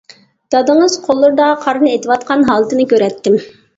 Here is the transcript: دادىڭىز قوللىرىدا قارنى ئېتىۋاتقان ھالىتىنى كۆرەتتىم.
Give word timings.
دادىڭىز 0.53 0.95
قوللىرىدا 1.03 1.49
قارنى 1.65 1.91
ئېتىۋاتقان 1.97 2.47
ھالىتىنى 2.51 2.87
كۆرەتتىم. 2.95 3.39